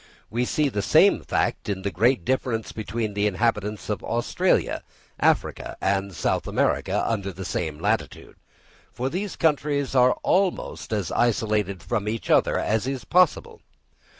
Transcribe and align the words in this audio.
We 0.31 0.45
see 0.45 0.67
the 0.67 0.81
same 0.81 1.21
fact 1.21 1.69
in 1.69 1.83
the 1.83 1.91
great 1.91 2.25
difference 2.25 2.71
between 2.71 3.13
the 3.13 3.27
inhabitants 3.27 3.87
of 3.87 4.03
Australia, 4.03 4.81
Africa, 5.19 5.77
and 5.79 6.15
South 6.15 6.47
America 6.47 7.03
under 7.07 7.31
the 7.31 7.45
same 7.45 7.77
latitude; 7.79 8.37
for 8.91 9.11
these 9.11 9.35
countries 9.35 9.93
are 9.93 10.13
almost 10.23 10.91
as 10.91 11.11
much 11.11 11.19
isolated 11.19 11.83
from 11.83 12.07
each 12.07 12.31
other 12.31 12.57
as 12.57 12.87
is 12.87 13.05
possible. 13.05 13.61